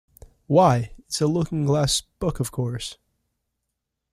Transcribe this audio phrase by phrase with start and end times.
[0.47, 2.97] Why, it’s a Looking-glass book, of course!